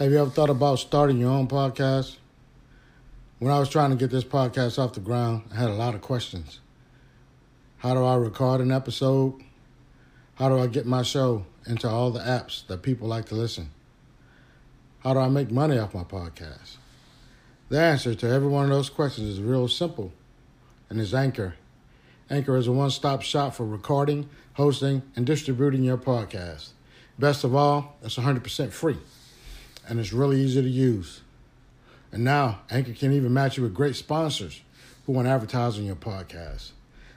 Have 0.00 0.12
you 0.12 0.18
ever 0.18 0.30
thought 0.30 0.48
about 0.48 0.78
starting 0.78 1.18
your 1.18 1.28
own 1.28 1.46
podcast? 1.46 2.16
When 3.38 3.52
I 3.52 3.58
was 3.58 3.68
trying 3.68 3.90
to 3.90 3.96
get 3.96 4.08
this 4.08 4.24
podcast 4.24 4.78
off 4.78 4.94
the 4.94 5.00
ground, 5.00 5.42
I 5.52 5.56
had 5.56 5.68
a 5.68 5.74
lot 5.74 5.94
of 5.94 6.00
questions. 6.00 6.60
How 7.76 7.92
do 7.92 8.02
I 8.02 8.14
record 8.14 8.62
an 8.62 8.72
episode? 8.72 9.34
How 10.36 10.48
do 10.48 10.58
I 10.58 10.68
get 10.68 10.86
my 10.86 11.02
show 11.02 11.44
into 11.66 11.86
all 11.86 12.10
the 12.10 12.20
apps 12.20 12.66
that 12.68 12.80
people 12.80 13.08
like 13.08 13.26
to 13.26 13.34
listen? 13.34 13.72
How 15.00 15.12
do 15.12 15.18
I 15.20 15.28
make 15.28 15.50
money 15.50 15.76
off 15.76 15.92
my 15.92 16.04
podcast? 16.04 16.78
The 17.68 17.78
answer 17.78 18.14
to 18.14 18.26
every 18.26 18.48
one 18.48 18.64
of 18.64 18.70
those 18.70 18.88
questions 18.88 19.28
is 19.28 19.40
real 19.42 19.68
simple 19.68 20.14
and 20.88 20.98
is 20.98 21.12
Anchor. 21.12 21.56
Anchor 22.30 22.56
is 22.56 22.68
a 22.68 22.72
one 22.72 22.88
stop 22.88 23.20
shop 23.20 23.54
for 23.54 23.66
recording, 23.66 24.30
hosting, 24.54 25.02
and 25.14 25.26
distributing 25.26 25.84
your 25.84 25.98
podcast. 25.98 26.70
Best 27.18 27.44
of 27.44 27.54
all, 27.54 27.98
it's 28.02 28.16
100% 28.16 28.72
free 28.72 28.96
and 29.90 29.98
it's 29.98 30.12
really 30.12 30.40
easy 30.40 30.62
to 30.62 30.68
use. 30.68 31.20
And 32.12 32.22
now, 32.22 32.60
Anchor 32.70 32.92
can 32.92 33.12
even 33.12 33.34
match 33.34 33.56
you 33.56 33.64
with 33.64 33.74
great 33.74 33.96
sponsors 33.96 34.60
who 35.04 35.12
want 35.12 35.26
to 35.26 35.32
advertise 35.32 35.78
on 35.78 35.84
your 35.84 35.96
podcast. 35.96 36.70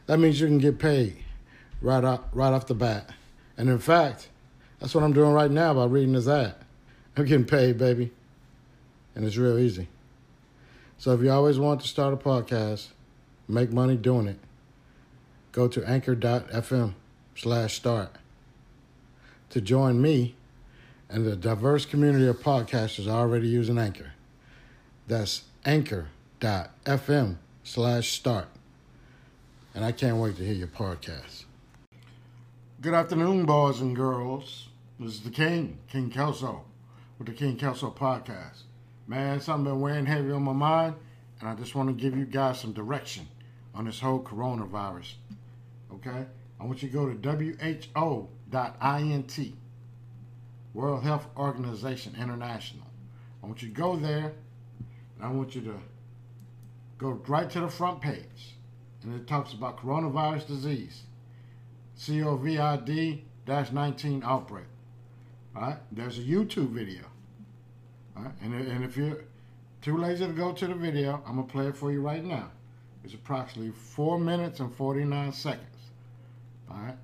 That 0.08 0.18
means 0.18 0.42
you 0.42 0.48
can 0.48 0.58
get 0.58 0.80
paid 0.80 1.18
right 1.82 2.04
off, 2.04 2.22
right 2.34 2.52
off 2.52 2.66
the 2.66 2.74
bat. 2.74 3.12
And 3.58 3.70
in 3.70 3.78
fact, 3.78 4.28
that's 4.80 4.96
what 4.96 5.04
I'm 5.04 5.14
doing 5.14 5.34
right 5.34 5.52
now 5.52 5.76
by 5.76 5.86
reading 5.86 6.14
this 6.14 6.28
ad. 6.28 6.56
I'm 7.16 7.26
getting 7.26 7.46
paid, 7.46 7.78
baby. 7.78 8.12
And 9.16 9.24
it's 9.24 9.38
real 9.38 9.60
easy. 9.60 9.88
So 10.98 11.14
if 11.14 11.22
you 11.22 11.30
always 11.30 11.60
want 11.60 11.82
to 11.82 11.88
start 11.88 12.14
a 12.14 12.18
podcast, 12.18 12.88
make 13.48 13.72
money 13.72 13.98
doing 13.98 14.28
it, 14.28 14.40
go 15.52 15.68
to 15.68 15.88
anchor.fm 15.88 16.96
slash 17.36 17.76
start. 17.76 18.16
To 19.52 19.62
join 19.62 20.02
me 20.02 20.36
and 21.10 21.26
the 21.26 21.36
diverse 21.36 21.86
community 21.86 22.28
of 22.28 22.38
podcasters 22.40 23.08
already 23.08 23.48
using 23.48 23.78
Anchor. 23.78 24.14
That's 25.08 25.44
anchor.fm 25.66 27.38
slash 27.64 28.12
start. 28.12 28.48
And 29.76 29.84
I 29.84 29.92
can't 29.92 30.18
wait 30.18 30.38
to 30.38 30.46
hear 30.46 30.54
your 30.54 30.68
podcast. 30.68 31.46
Good 32.82 32.94
afternoon, 32.94 33.46
boys 33.46 33.82
and 33.82 33.96
girls. 33.96 34.68
This 35.00 35.14
is 35.14 35.22
the 35.22 35.30
King, 35.30 35.80
King 35.90 36.10
Kelso, 36.10 36.64
with 37.18 37.28
the 37.28 37.34
King 37.34 37.58
Kelso 37.58 37.90
podcast. 37.90 38.64
Man, 39.08 39.40
something 39.40 39.66
been 39.66 39.82
weighing 39.82 40.06
heavy 40.06 40.32
on 40.32 40.44
my 40.44 40.54
mind, 40.54 40.96
and 41.40 41.50
I 41.50 41.56
just 41.56 41.76
want 41.76 41.90
to 41.90 41.94
give 41.94 42.18
you 42.18 42.26
guys 42.26 42.60
some 42.60 42.74
direction 42.74 43.28
on 43.74 43.86
this 43.86 44.00
whole 44.00 44.22
coronavirus. 44.22 45.14
Okay? 45.94 46.26
I 46.60 46.66
want 46.66 46.82
you 46.84 46.90
to 46.90 46.94
go 46.94 47.10
to 47.12 47.16
WHO.int, 48.52 49.54
World 50.74 51.04
Health 51.04 51.28
Organization 51.38 52.16
International. 52.20 52.86
I 53.44 53.46
want 53.46 53.62
you 53.62 53.70
to 53.70 53.74
go 53.74 53.96
there, 53.96 54.34
and 55.16 55.24
I 55.24 55.30
want 55.30 55.56
you 55.56 55.62
to 55.62 55.76
go 56.98 57.12
right 57.28 57.50
to 57.50 57.60
the 57.60 57.68
front 57.68 58.02
page, 58.02 58.56
and 59.04 59.14
it 59.14 59.28
talks 59.28 59.54
about 59.54 59.78
coronavirus 59.78 60.48
disease, 60.48 61.04
COVID 61.98 63.22
19 63.74 64.24
outbreak. 64.26 64.66
All 65.56 65.62
right? 65.62 65.78
There's 65.92 66.18
a 66.18 66.22
YouTube 66.22 66.70
video. 66.70 67.04
All 68.18 68.24
right? 68.24 68.34
And, 68.42 68.54
and 68.54 68.84
if 68.84 68.98
you're 68.98 69.26
too 69.82 69.98
lazy 69.98 70.26
to 70.26 70.34
go 70.34 70.54
to 70.54 70.68
the 70.68 70.74
video, 70.74 71.22
I'm 71.28 71.36
to 71.36 71.44
play 71.44 71.68
it 71.68 71.78
for 71.78 71.92
you 71.92 72.02
right 72.02 72.24
now. 72.24 72.50
It's 73.04 73.14
approximately 73.14 73.72
4 73.72 74.18
minutes 74.18 74.60
and 74.60 74.74
49 74.74 75.34
seconds. 75.34 75.68
All 76.72 76.78
right? 76.78 76.96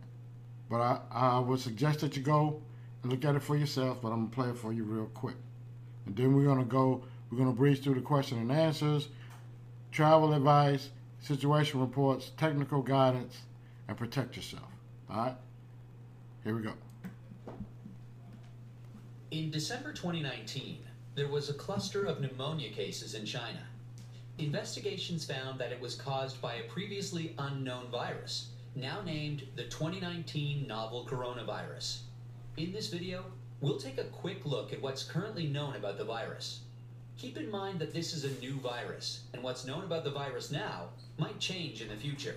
But 0.70 0.78
I, 0.78 1.00
I 1.12 1.40
would 1.40 1.60
suggest 1.60 2.00
that 2.00 2.16
you 2.16 2.24
go 2.24 2.62
look 3.04 3.24
at 3.26 3.36
it 3.36 3.42
for 3.42 3.56
yourself, 3.56 4.02
but 4.02 4.10
I'm 4.10 4.30
to 4.30 4.36
play 4.36 4.50
it 4.50 4.58
for 4.58 4.74
you 4.74 4.84
real 4.84 5.10
quick. 5.14 5.36
And 6.06 6.16
then 6.16 6.36
we're 6.36 6.46
to 6.60 6.66
go, 6.66 7.04
we're 7.32 7.38
to 7.46 7.56
breeze 7.56 7.80
through 7.80 7.96
the 7.96 8.02
question 8.02 8.40
and 8.40 8.52
answers, 8.52 9.10
travel 9.92 10.34
advice, 10.34 10.90
situation 11.22 11.80
reports, 11.80 12.32
technical 12.38 12.82
guidance, 12.82 13.38
and 13.88 13.98
protect 13.98 14.36
yourself. 14.36 14.64
All 15.10 15.18
right? 15.18 15.36
Here 16.44 16.56
we 16.56 16.62
go. 16.62 16.74
In 19.32 19.52
December 19.52 19.94
2019, 19.94 20.80
there 21.16 21.28
was 21.28 21.50
a 21.50 21.54
cluster 21.54 22.06
of 22.06 22.20
pneumonia 22.22 22.70
cases 22.70 23.14
in 23.14 23.26
China. 23.26 23.60
Investigations 24.38 25.26
found 25.26 25.60
that 25.60 25.72
it 25.72 25.82
was 25.82 25.96
caused 25.96 26.42
by 26.42 26.56
a 26.56 26.64
previously 26.64 27.36
unknown 27.38 27.88
virus, 27.92 28.50
now 28.76 29.02
named 29.02 29.44
the 29.56 29.66
2019 29.66 30.66
novel 30.66 31.06
coronavirus. 31.06 32.00
In 32.60 32.74
this 32.74 32.90
video, 32.90 33.24
we'll 33.62 33.78
take 33.78 33.98
a 33.98 34.04
quick 34.04 34.46
look 34.46 34.74
at 34.74 34.82
what's 34.82 35.06
currently 35.06 35.48
known 35.48 35.78
about 35.78 35.98
the 35.98 36.04
virus. 36.04 36.60
Keep 37.18 37.38
in 37.38 37.50
mind 37.50 37.80
that 37.80 37.94
this 37.94 38.14
is 38.14 38.26
a 38.26 38.42
new 38.42 38.56
virus, 38.56 39.22
and 39.34 39.42
what's 39.42 39.64
known 39.64 39.86
about 39.86 40.04
the 40.04 40.12
virus 40.12 40.52
now 40.52 40.90
might 41.18 41.40
change 41.40 41.82
in 41.82 41.88
the 41.88 41.96
future. 41.96 42.36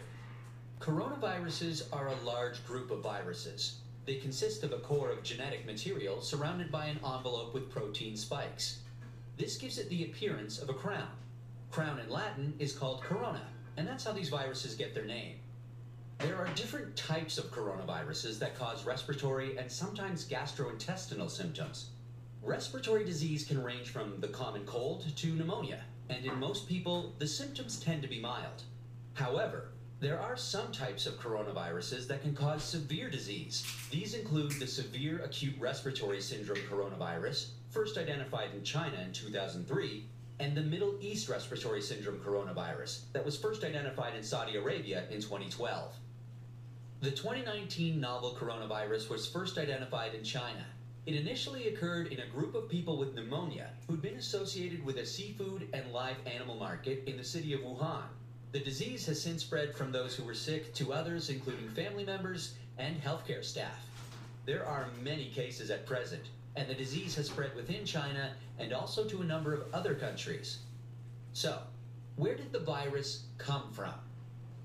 Coronaviruses 0.79 1.93
are 1.93 2.07
a 2.07 2.25
large 2.25 2.65
group 2.65 2.93
of 2.93 3.03
viruses. 3.03 3.79
They 4.07 4.15
consist 4.15 4.63
of 4.63 4.73
a 4.73 4.79
core 4.79 5.11
of 5.11 5.25
genetic 5.25 5.67
material 5.67 6.21
surrounded 6.23 6.71
by 6.71 6.87
an 6.87 7.01
envelope 7.05 7.53
with 7.53 7.69
protein 7.69 8.17
spikes. 8.17 8.79
This 9.37 9.57
gives 9.57 9.77
it 9.77 9.89
the 9.89 10.05
appearance 10.05 10.61
of 10.61 10.69
a 10.69 10.75
crown. 10.75 11.11
Crown 11.73 11.99
in 11.99 12.09
Latin 12.09 12.55
is 12.61 12.73
called 12.73 13.03
corona, 13.03 13.43
and 13.77 13.89
that's 13.89 14.05
how 14.05 14.13
these 14.13 14.29
viruses 14.29 14.77
get 14.77 14.95
their 14.95 15.05
name. 15.05 15.41
There 16.23 16.37
are 16.37 16.47
different 16.55 16.95
types 16.95 17.37
of 17.37 17.51
coronaviruses 17.51 18.39
that 18.39 18.57
cause 18.57 18.87
respiratory 18.87 19.57
and 19.57 19.71
sometimes 19.71 20.25
gastrointestinal 20.25 21.29
symptoms. 21.29 21.87
Respiratory 22.43 23.05
disease 23.05 23.43
can 23.45 23.61
range 23.61 23.89
from 23.89 24.21
the 24.21 24.29
common 24.29 24.65
cold 24.65 25.05
to 25.17 25.27
pneumonia, 25.35 25.81
and 26.09 26.25
in 26.25 26.39
most 26.39 26.69
people, 26.69 27.13
the 27.19 27.27
symptoms 27.27 27.81
tend 27.81 28.03
to 28.03 28.09
be 28.09 28.21
mild. 28.21 28.63
However, 29.15 29.73
there 29.99 30.21
are 30.21 30.37
some 30.37 30.71
types 30.71 31.07
of 31.07 31.19
coronaviruses 31.19 32.07
that 32.07 32.23
can 32.23 32.37
cause 32.37 32.63
severe 32.63 33.11
disease. 33.11 33.67
These 33.91 34.15
include 34.15 34.53
the 34.53 34.67
severe 34.69 35.25
acute 35.25 35.57
respiratory 35.59 36.21
syndrome 36.21 36.61
coronavirus, 36.71 37.49
first 37.71 37.99
identified 37.99 38.55
in 38.55 38.63
China 38.63 39.01
in 39.05 39.13
2003, 39.13 40.05
and 40.39 40.57
the 40.57 40.63
Middle 40.63 40.97
East 41.01 41.29
respiratory 41.29 41.83
syndrome 41.83 42.21
coronavirus 42.21 43.01
that 43.13 43.25
was 43.25 43.37
first 43.37 43.65
identified 43.65 44.15
in 44.15 44.23
Saudi 44.23 44.57
Arabia 44.57 45.05
in 45.11 45.21
2012. 45.21 45.95
The 47.03 47.11
2019 47.11 47.99
novel 47.99 48.37
coronavirus 48.39 49.11
was 49.11 49.27
first 49.27 49.59
identified 49.59 50.15
in 50.15 50.23
China. 50.23 50.65
It 51.05 51.17
initially 51.17 51.67
occurred 51.67 52.13
in 52.13 52.21
a 52.21 52.29
group 52.29 52.55
of 52.55 52.69
people 52.69 52.97
with 52.97 53.17
pneumonia 53.17 53.71
who'd 53.89 54.01
been 54.01 54.15
associated 54.15 54.85
with 54.85 54.99
a 54.99 55.05
seafood 55.05 55.67
and 55.73 55.91
live 55.93 56.15
animal 56.27 56.55
market 56.55 57.03
in 57.09 57.17
the 57.17 57.25
city 57.25 57.55
of 57.55 57.63
Wuhan. 57.63 58.05
The 58.53 58.61
disease 58.61 59.05
has 59.07 59.21
since 59.21 59.43
spread 59.43 59.75
from 59.75 59.91
those 59.91 60.15
who 60.15 60.23
were 60.23 60.33
sick 60.33 60.73
to 60.75 60.93
others, 60.93 61.29
including 61.29 61.69
family 61.71 62.05
members 62.05 62.55
and 62.79 63.03
healthcare 63.03 63.45
staff. 63.45 63.85
There 64.47 64.65
are 64.65 64.87
many 65.03 65.29
cases 65.31 65.73
at 65.73 65.87
present, 65.87 66.23
and 66.55 66.69
the 66.69 66.75
disease 66.75 67.17
has 67.17 67.27
spread 67.27 67.57
within 67.57 67.85
China 67.85 68.31
and 68.61 68.73
also 68.73 69.09
to 69.09 69.23
a 69.23 69.25
number 69.25 69.53
of 69.53 69.75
other 69.75 69.97
countries. 69.97 70.59
So, 71.33 71.63
where 72.15 72.37
did 72.37 72.53
the 72.53 72.61
virus 72.61 73.25
come 73.39 73.73
from? 73.73 73.95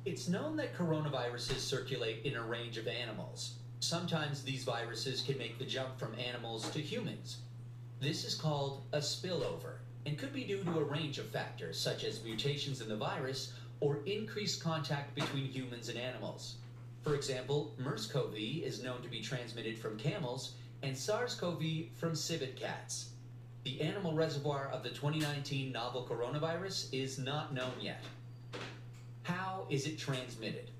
It's 0.07 0.29
known 0.29 0.55
that 0.55 0.73
coronaviruses 0.73 1.59
circulate 1.59 2.21
in 2.23 2.37
a 2.37 2.41
range 2.41 2.77
of 2.77 2.87
animals. 2.87 3.55
Sometimes 3.81 4.41
these 4.41 4.63
viruses 4.63 5.21
can 5.21 5.37
make 5.37 5.59
the 5.59 5.65
jump 5.65 5.99
from 5.99 6.15
animals 6.17 6.69
to 6.69 6.79
humans. 6.79 7.39
This 7.99 8.23
is 8.23 8.33
called 8.33 8.83
a 8.93 8.99
spillover 8.99 9.79
and 10.05 10.17
could 10.17 10.31
be 10.31 10.45
due 10.45 10.63
to 10.63 10.79
a 10.79 10.83
range 10.85 11.17
of 11.17 11.29
factors 11.29 11.77
such 11.77 12.05
as 12.05 12.23
mutations 12.23 12.79
in 12.79 12.87
the 12.87 12.95
virus 12.95 13.51
or 13.81 13.99
increased 14.05 14.63
contact 14.63 15.13
between 15.13 15.43
humans 15.43 15.89
and 15.89 15.97
animals. 15.97 16.55
For 17.01 17.13
example, 17.13 17.75
MERS-CoV 17.77 18.63
is 18.63 18.81
known 18.81 19.01
to 19.01 19.09
be 19.09 19.19
transmitted 19.19 19.77
from 19.77 19.99
camels 19.99 20.53
and 20.83 20.97
SARS-CoV 20.97 21.91
from 21.97 22.15
civet 22.15 22.55
cats. 22.55 23.09
The 23.65 23.81
animal 23.81 24.13
reservoir 24.13 24.69
of 24.71 24.83
the 24.83 24.89
2019 24.89 25.73
novel 25.73 26.07
coronavirus 26.09 26.93
is 26.93 27.19
not 27.19 27.53
known 27.53 27.73
yet. 27.81 28.01
How 29.27 29.67
is 29.69 29.85
it 29.85 29.97
transmitted? 29.97 30.71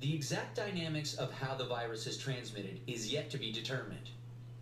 The 0.00 0.12
exact 0.12 0.56
dynamics 0.56 1.14
of 1.14 1.32
how 1.32 1.54
the 1.54 1.64
virus 1.64 2.08
is 2.08 2.16
transmitted 2.16 2.80
is 2.88 3.12
yet 3.12 3.30
to 3.30 3.38
be 3.38 3.52
determined. 3.52 4.10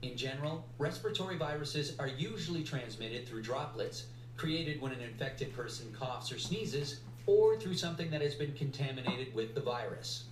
In 0.03 0.19
general, 0.19 0.67
respiratory 0.77 1.39
viruses 1.39 1.99
are 1.99 2.09
usually 2.09 2.63
transmitted 2.63 3.27
through 3.27 3.41
droplets 3.41 4.03
created 4.37 4.83
when 4.83 4.93
an 4.93 5.01
infected 5.01 5.51
person 5.55 5.95
coughs 5.99 6.31
or 6.31 6.39
sneezes 6.39 7.01
or 7.25 7.57
through 7.57 7.73
something 7.73 8.11
that 8.11 8.21
has 8.21 8.35
been 8.35 8.53
contaminated 8.53 9.35
with 9.35 9.55
the 9.55 9.63
virus. 9.63 10.25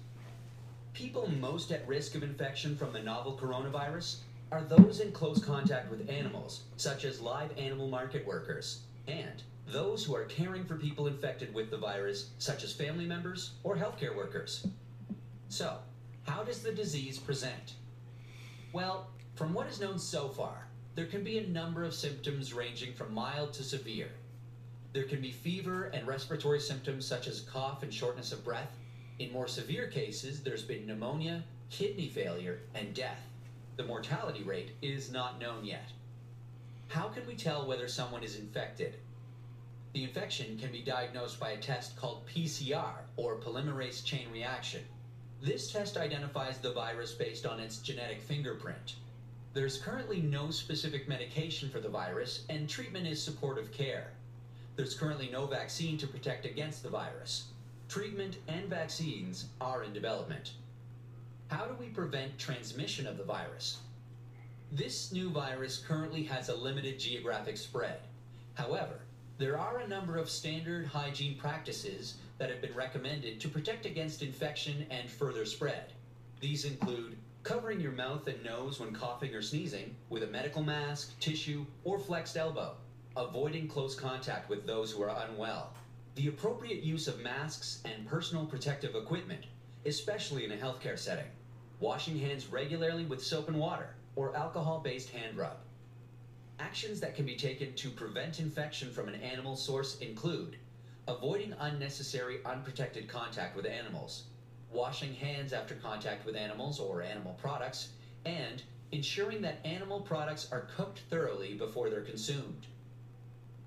People 0.92 1.26
most 1.26 1.72
at 1.72 1.88
risk 1.88 2.16
of 2.16 2.22
infection 2.22 2.76
from 2.76 2.92
the 2.92 3.00
novel 3.00 3.38
coronavirus 3.40 4.16
are 4.52 4.62
those 4.62 5.00
in 5.00 5.10
close 5.12 5.42
contact 5.42 5.88
with 5.88 6.10
animals, 6.10 6.64
such 6.76 7.06
as 7.06 7.18
live 7.18 7.56
animal 7.56 7.88
market 7.88 8.26
workers, 8.26 8.80
and 9.08 9.42
those 9.66 10.04
who 10.04 10.14
are 10.14 10.24
caring 10.24 10.64
for 10.64 10.76
people 10.76 11.06
infected 11.06 11.52
with 11.52 11.70
the 11.70 11.76
virus, 11.76 12.30
such 12.38 12.62
as 12.62 12.72
family 12.72 13.06
members 13.06 13.52
or 13.64 13.76
healthcare 13.76 14.14
workers. 14.14 14.66
So, 15.48 15.78
how 16.26 16.42
does 16.42 16.62
the 16.62 16.72
disease 16.72 17.18
present? 17.18 17.74
Well, 18.72 19.08
from 19.34 19.54
what 19.54 19.66
is 19.66 19.80
known 19.80 19.98
so 19.98 20.28
far, 20.28 20.68
there 20.94 21.06
can 21.06 21.22
be 21.22 21.38
a 21.38 21.46
number 21.46 21.84
of 21.84 21.94
symptoms 21.94 22.52
ranging 22.52 22.92
from 22.94 23.14
mild 23.14 23.52
to 23.54 23.62
severe. 23.62 24.10
There 24.92 25.04
can 25.04 25.20
be 25.20 25.32
fever 25.32 25.84
and 25.94 26.06
respiratory 26.06 26.60
symptoms 26.60 27.06
such 27.06 27.28
as 27.28 27.40
cough 27.40 27.82
and 27.82 27.92
shortness 27.92 28.32
of 28.32 28.44
breath. 28.44 28.76
In 29.18 29.32
more 29.32 29.48
severe 29.48 29.86
cases, 29.88 30.42
there's 30.42 30.62
been 30.62 30.86
pneumonia, 30.86 31.44
kidney 31.70 32.08
failure, 32.08 32.60
and 32.74 32.94
death. 32.94 33.20
The 33.76 33.84
mortality 33.84 34.42
rate 34.42 34.72
is 34.82 35.10
not 35.10 35.40
known 35.40 35.64
yet. 35.64 35.92
How 36.88 37.08
can 37.08 37.26
we 37.26 37.36
tell 37.36 37.66
whether 37.66 37.86
someone 37.86 38.22
is 38.24 38.38
infected? 38.38 38.96
The 39.92 40.04
infection 40.04 40.58
can 40.58 40.72
be 40.72 40.80
diagnosed 40.80 41.38
by 41.38 41.50
a 41.50 41.58
test 41.58 41.96
called 41.96 42.26
PCR, 42.26 43.02
or 43.16 43.36
polymerase 43.36 44.02
chain 44.02 44.30
reaction. 44.32 44.80
This 45.42 45.70
test 45.70 45.98
identifies 45.98 46.56
the 46.58 46.72
virus 46.72 47.12
based 47.12 47.44
on 47.44 47.60
its 47.60 47.76
genetic 47.78 48.22
fingerprint. 48.22 48.94
There's 49.52 49.76
currently 49.76 50.22
no 50.22 50.50
specific 50.50 51.06
medication 51.08 51.68
for 51.68 51.78
the 51.78 51.90
virus, 51.90 52.44
and 52.48 52.66
treatment 52.66 53.06
is 53.06 53.22
supportive 53.22 53.70
care. 53.70 54.12
There's 54.76 54.94
currently 54.94 55.28
no 55.30 55.44
vaccine 55.44 55.98
to 55.98 56.06
protect 56.06 56.46
against 56.46 56.82
the 56.82 56.88
virus. 56.88 57.48
Treatment 57.90 58.36
and 58.48 58.64
vaccines 58.66 59.46
are 59.60 59.82
in 59.82 59.92
development. 59.92 60.52
How 61.48 61.66
do 61.66 61.74
we 61.78 61.88
prevent 61.88 62.38
transmission 62.38 63.06
of 63.06 63.18
the 63.18 63.24
virus? 63.24 63.78
This 64.70 65.12
new 65.12 65.30
virus 65.30 65.78
currently 65.78 66.24
has 66.24 66.50
a 66.50 66.54
limited 66.54 67.00
geographic 67.00 67.56
spread. 67.56 68.00
However, 68.52 69.00
there 69.38 69.58
are 69.58 69.78
a 69.78 69.88
number 69.88 70.18
of 70.18 70.28
standard 70.28 70.84
hygiene 70.84 71.38
practices 71.38 72.16
that 72.36 72.50
have 72.50 72.60
been 72.60 72.74
recommended 72.74 73.40
to 73.40 73.48
protect 73.48 73.86
against 73.86 74.22
infection 74.22 74.86
and 74.90 75.10
further 75.10 75.46
spread. 75.46 75.94
These 76.40 76.66
include 76.66 77.16
covering 77.44 77.80
your 77.80 77.92
mouth 77.92 78.26
and 78.26 78.44
nose 78.44 78.78
when 78.78 78.92
coughing 78.92 79.34
or 79.34 79.40
sneezing 79.40 79.96
with 80.10 80.22
a 80.22 80.26
medical 80.26 80.62
mask, 80.62 81.18
tissue, 81.18 81.64
or 81.84 81.98
flexed 81.98 82.36
elbow, 82.36 82.74
avoiding 83.16 83.68
close 83.68 83.94
contact 83.94 84.50
with 84.50 84.66
those 84.66 84.92
who 84.92 85.02
are 85.02 85.24
unwell, 85.26 85.72
the 86.14 86.28
appropriate 86.28 86.82
use 86.82 87.08
of 87.08 87.20
masks 87.20 87.80
and 87.86 88.06
personal 88.06 88.44
protective 88.44 88.94
equipment, 88.94 89.46
especially 89.86 90.44
in 90.44 90.52
a 90.52 90.56
healthcare 90.56 90.98
setting, 90.98 91.30
washing 91.80 92.18
hands 92.18 92.48
regularly 92.48 93.06
with 93.06 93.24
soap 93.24 93.48
and 93.48 93.58
water 93.58 93.94
or 94.18 94.34
alcohol 94.34 94.80
based 94.80 95.10
hand 95.10 95.36
rub. 95.36 95.58
Actions 96.58 96.98
that 96.98 97.14
can 97.14 97.24
be 97.24 97.36
taken 97.36 97.72
to 97.76 97.88
prevent 97.88 98.40
infection 98.40 98.90
from 98.90 99.06
an 99.06 99.14
animal 99.14 99.54
source 99.54 99.96
include 100.00 100.56
avoiding 101.06 101.54
unnecessary 101.60 102.40
unprotected 102.44 103.06
contact 103.06 103.54
with 103.54 103.64
animals, 103.64 104.24
washing 104.72 105.14
hands 105.14 105.52
after 105.52 105.76
contact 105.76 106.26
with 106.26 106.34
animals 106.34 106.80
or 106.80 107.00
animal 107.00 107.32
products, 107.40 107.90
and 108.24 108.64
ensuring 108.90 109.40
that 109.40 109.64
animal 109.64 110.00
products 110.00 110.48
are 110.50 110.66
cooked 110.74 111.02
thoroughly 111.08 111.54
before 111.54 111.88
they're 111.88 112.00
consumed. 112.00 112.66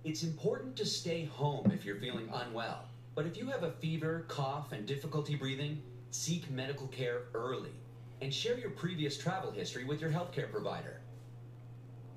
It's 0.04 0.22
important 0.22 0.76
to 0.76 0.86
stay 0.86 1.24
home 1.24 1.72
if 1.72 1.86
you're 1.86 1.96
feeling 1.96 2.30
unwell, 2.34 2.90
but 3.16 3.26
if 3.26 3.38
you 3.38 3.48
have 3.48 3.64
a 3.64 3.72
fever, 3.72 4.26
cough, 4.28 4.74
and 4.74 4.86
difficulty 4.86 5.36
breathing, 5.36 5.82
seek 6.10 6.52
medical 6.52 6.88
care 6.88 7.22
early 7.34 7.72
and 8.22 8.34
share 8.34 8.58
your 8.58 8.70
previous 8.70 9.18
travel 9.18 9.52
history 9.52 9.84
with 9.84 10.00
your 10.00 10.12
healthcare 10.12 10.52
provider. 10.52 11.02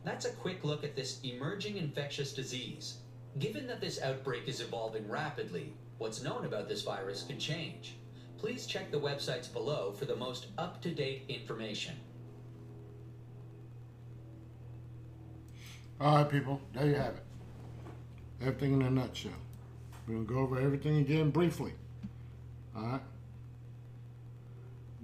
That's 0.05 0.27
a 0.27 0.33
quick 0.33 0.63
look 0.65 0.85
at 0.85 0.95
this 0.95 1.21
emerging 1.23 1.79
infectious 1.79 2.33
disease. 2.33 2.99
Given 3.39 3.67
that 3.67 3.81
this 3.81 4.01
outbreak 4.03 4.47
is 4.47 4.61
evolving 4.61 5.09
rapidly, 5.09 5.73
what's 5.99 6.23
known 6.23 6.45
about 6.45 6.69
this 6.69 6.83
virus 6.83 7.23
could 7.23 7.41
change. 7.41 7.97
Please 8.39 8.67
check 8.67 8.91
the 8.91 9.01
websites 9.01 9.51
below 9.51 9.93
for 9.93 10.05
the 10.05 10.15
most 10.15 10.49
up 10.59 10.83
to 10.83 10.91
date 10.91 11.25
information. 11.29 11.95
All 16.01 16.17
right, 16.17 16.29
people, 16.31 16.61
there 16.75 16.87
you 16.87 16.95
have 16.97 17.15
it. 17.15 17.23
Everything 18.43 18.75
in 18.75 18.83
a 18.83 18.91
nutshell. 18.91 19.33
We're 20.07 20.15
going 20.15 20.27
to 20.27 20.35
go 20.35 20.41
over 20.41 20.61
everything 20.61 20.99
again 20.99 21.31
briefly. 21.31 21.73
All 22.77 22.83
right? 22.83 23.01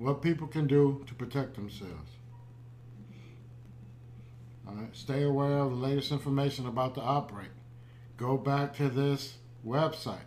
What 0.00 0.23
people 0.23 0.47
can 0.47 0.67
do 0.67 1.05
to 1.08 1.14
protect 1.14 1.56
themselves. 1.56 2.12
All 4.67 4.73
right? 4.73 4.97
Stay 4.97 5.25
aware 5.25 5.58
of 5.58 5.73
the 5.73 5.76
latest 5.76 6.11
information 6.11 6.67
about 6.67 6.94
the 6.94 7.06
outbreak. 7.06 7.50
Go 8.17 8.38
back 8.38 8.75
to 8.76 8.88
this 8.88 9.37
website, 9.62 10.25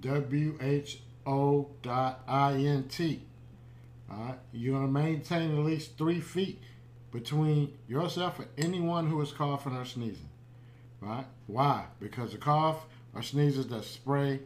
WHO.int. 0.00 1.24
All 4.08 4.16
right? 4.16 4.38
You're 4.52 4.78
going 4.78 4.86
to 4.86 4.92
maintain 4.92 5.58
at 5.58 5.64
least 5.64 5.98
three 5.98 6.20
feet 6.20 6.62
between 7.10 7.76
yourself 7.88 8.38
and 8.38 8.46
anyone 8.56 9.08
who 9.08 9.20
is 9.22 9.32
coughing 9.32 9.74
or 9.74 9.84
sneezing. 9.84 10.30
Right? 11.00 11.26
Why? 11.48 11.86
Because 11.98 12.30
the 12.30 12.38
cough 12.38 12.86
or 13.12 13.22
sneezes 13.22 13.66
that 13.66 13.82
spray 13.82 14.38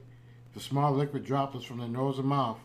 the 0.55 0.61
small 0.61 0.94
liquid 0.94 1.26
droplets 1.26 1.66
from 1.66 1.81
the 1.81 1.87
nose 1.87 2.19
and 2.19 2.28
mouth 2.28 2.61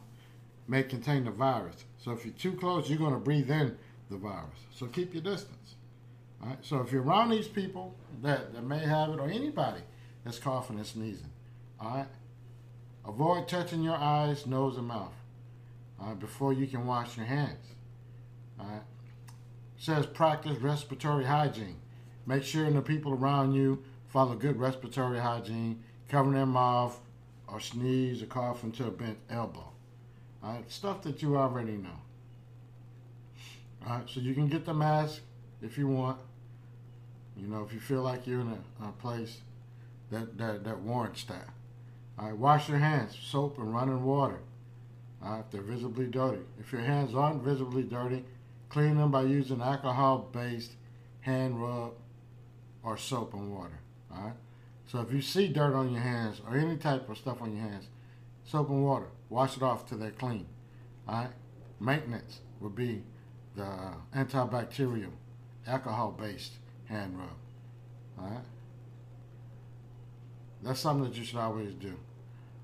may 0.69 0.83
contain 0.83 1.25
the 1.25 1.31
virus. 1.31 1.83
So 1.97 2.11
if 2.11 2.23
you're 2.23 2.33
too 2.35 2.53
close, 2.53 2.89
you're 2.89 2.99
going 2.99 3.13
to 3.13 3.19
breathe 3.19 3.49
in 3.49 3.77
the 4.09 4.17
virus. 4.17 4.59
So 4.73 4.85
keep 4.85 5.13
your 5.13 5.23
distance. 5.23 5.75
All 6.41 6.49
right? 6.49 6.57
So 6.61 6.79
if 6.79 6.91
you're 6.91 7.03
around 7.03 7.31
these 7.31 7.47
people 7.47 7.95
that, 8.21 8.53
that 8.53 8.63
may 8.63 8.79
have 8.79 9.09
it 9.09 9.19
or 9.19 9.27
anybody 9.27 9.81
that's 10.23 10.37
coughing 10.37 10.77
and 10.77 10.85
sneezing, 10.85 11.31
all 11.81 11.97
right, 11.97 12.07
avoid 13.05 13.47
touching 13.47 13.81
your 13.81 13.95
eyes, 13.95 14.45
nose, 14.45 14.77
and 14.77 14.87
mouth 14.87 15.13
all 15.99 16.09
right, 16.09 16.19
before 16.19 16.53
you 16.53 16.67
can 16.67 16.85
wash 16.85 17.17
your 17.17 17.25
hands. 17.25 17.65
All 18.59 18.67
right. 18.67 18.81
It 19.77 19.83
says 19.83 20.05
practice 20.05 20.57
respiratory 20.59 21.25
hygiene. 21.25 21.77
Make 22.25 22.43
sure 22.43 22.69
the 22.69 22.81
people 22.81 23.13
around 23.13 23.53
you 23.53 23.83
follow 24.07 24.35
good 24.35 24.59
respiratory 24.59 25.19
hygiene, 25.19 25.83
covering 26.09 26.35
their 26.35 26.45
mouth 26.45 26.99
or 27.47 27.59
sneeze 27.59 28.21
or 28.21 28.27
cough 28.27 28.63
into 28.63 28.85
a 28.85 28.91
bent 28.91 29.17
elbow. 29.29 29.68
Stuff 30.69 31.01
that 31.03 31.21
you 31.21 31.35
already 31.35 31.73
know. 31.73 31.89
All 33.85 33.97
right, 33.97 34.09
so 34.09 34.19
you 34.19 34.33
can 34.33 34.47
get 34.47 34.65
the 34.65 34.73
mask 34.73 35.21
if 35.61 35.77
you 35.77 35.87
want. 35.87 36.19
You 37.35 37.47
know, 37.47 37.63
if 37.63 37.73
you 37.73 37.79
feel 37.79 38.01
like 38.01 38.27
you're 38.27 38.41
in 38.41 38.57
a, 38.81 38.87
a 38.87 38.91
place 38.93 39.37
that, 40.11 40.37
that, 40.37 40.63
that 40.63 40.79
warrants 40.79 41.23
that. 41.25 41.47
All 42.17 42.25
right, 42.25 42.37
wash 42.37 42.69
your 42.69 42.79
hands, 42.79 43.17
soap 43.19 43.57
and 43.57 43.73
running 43.73 44.03
water. 44.03 44.39
All 45.23 45.31
right, 45.31 45.39
if 45.39 45.51
they're 45.51 45.61
visibly 45.61 46.05
dirty. 46.05 46.41
If 46.59 46.71
your 46.71 46.81
hands 46.81 47.15
aren't 47.15 47.41
visibly 47.41 47.83
dirty, 47.83 48.23
clean 48.69 48.97
them 48.97 49.11
by 49.11 49.23
using 49.23 49.61
alcohol-based 49.61 50.71
hand 51.21 51.61
rub 51.61 51.93
or 52.83 52.97
soap 52.97 53.33
and 53.33 53.53
water. 53.53 53.79
All 54.11 54.23
right. 54.23 54.33
So 54.87 55.01
if 55.01 55.11
you 55.13 55.21
see 55.21 55.47
dirt 55.47 55.75
on 55.75 55.91
your 55.91 56.01
hands 56.01 56.41
or 56.47 56.55
any 56.57 56.77
type 56.77 57.09
of 57.09 57.17
stuff 57.17 57.41
on 57.41 57.55
your 57.55 57.65
hands, 57.65 57.87
soap 58.43 58.69
and 58.69 58.83
water, 58.83 59.07
wash 59.29 59.57
it 59.57 59.63
off 59.63 59.87
till 59.87 59.97
they're 59.97 60.11
clean. 60.11 60.45
All 61.07 61.15
right. 61.15 61.31
Maintenance 61.79 62.41
would 62.59 62.75
be 62.75 63.03
the 63.55 63.93
antibacterial, 64.15 65.11
alcohol-based 65.65 66.53
hand 66.85 67.17
rub. 67.17 67.29
All 68.19 68.29
right. 68.29 68.45
That's 70.61 70.79
something 70.79 71.09
that 71.09 71.17
you 71.17 71.23
should 71.23 71.39
always 71.39 71.73
do. 71.73 71.93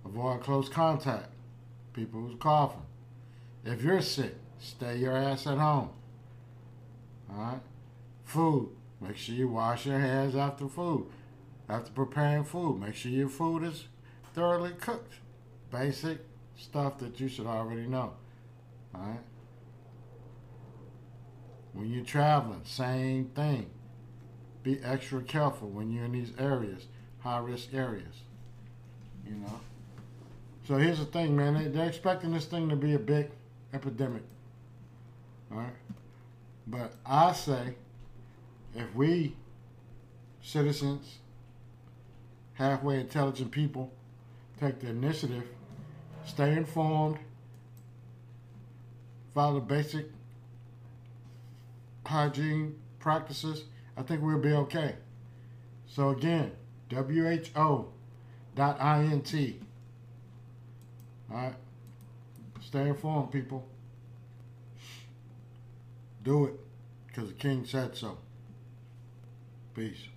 Avoid 0.04 0.42
close 0.42 0.68
contact. 0.68 1.30
People 1.94 2.22
who's 2.22 2.36
coughing. 2.40 2.82
If 3.64 3.82
you're 3.82 4.02
sick, 4.02 4.36
stay 4.60 4.98
your 4.98 5.16
ass 5.16 5.48
at 5.48 5.58
home. 5.58 5.90
All 7.32 7.38
right. 7.38 7.62
Food. 8.26 8.70
Make 9.00 9.18
sure 9.18 9.36
you 9.36 9.48
wash 9.48 9.86
your 9.86 10.00
hands 10.00 10.36
after 10.36 10.68
food. 10.68 11.08
After 11.68 11.92
preparing 11.92 12.44
food, 12.44 12.80
make 12.80 12.96
sure 12.96 13.12
your 13.12 13.30
food 13.30 13.64
is 13.64 13.86
thoroughly 14.34 14.72
cooked. 14.72 15.16
Basic 15.72 16.20
stuff 16.58 16.98
that 17.00 17.20
you 17.20 17.28
should 17.28 17.46
already 17.46 17.88
know. 17.88 18.14
All 18.94 19.02
right. 19.02 19.20
When 21.74 21.92
you're 21.92 22.06
traveling, 22.06 22.62
same 22.64 23.26
thing. 23.36 23.70
Be 24.64 24.80
extra 24.84 25.22
careful 25.22 25.70
when 25.70 25.92
you're 25.92 26.06
in 26.06 26.14
these 26.14 26.32
areas, 26.40 26.86
high 27.20 27.40
risk 27.40 27.74
areas. 27.74 28.16
You 29.28 29.36
know. 29.36 29.60
So 30.68 30.78
here's 30.78 31.00
the 31.00 31.06
thing, 31.06 31.36
man. 31.36 31.54
They, 31.54 31.68
they're 31.68 31.88
expecting 31.88 32.32
this 32.32 32.46
thing 32.46 32.70
to 32.70 32.76
be 32.76 32.94
a 32.94 33.00
big 33.00 33.30
epidemic. 33.74 34.24
All 35.52 35.58
right. 35.60 35.74
But 36.68 36.94
I 37.06 37.34
say, 37.34 37.76
if 38.74 38.94
we 38.96 39.36
citizens, 40.42 41.18
halfway 42.54 43.00
intelligent 43.00 43.52
people, 43.52 43.92
take 44.60 44.80
the 44.80 44.90
initiative, 44.90 45.44
stay 46.26 46.54
informed, 46.54 47.18
follow 49.34 49.60
basic 49.60 50.08
hygiene 52.06 52.76
practices, 53.00 53.64
I 53.98 54.04
think 54.04 54.22
we'll 54.22 54.40
be 54.40 54.54
okay. 54.54 54.96
So 55.88 56.10
again, 56.10 56.52
WHO.int. 56.90 57.54
All 61.32 61.38
right. 61.38 61.54
Stay 62.62 62.88
informed, 62.88 63.32
people. 63.32 63.66
Do 66.24 66.46
it 66.46 66.60
because 67.08 67.30
the 67.30 67.36
king 67.36 67.66
said 67.66 67.96
so. 67.96 68.18
Peace. 69.76 70.08